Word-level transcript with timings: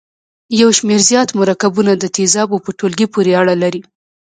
یو 0.61 0.69
شمیر 0.77 1.01
زیات 1.09 1.29
مرکبونه 1.39 1.91
د 1.97 2.03
تیزابو 2.15 2.57
په 2.65 2.69
ټولګي 2.79 3.07
پورې 3.13 3.31
اړه 3.41 3.55
لري. 3.63 3.81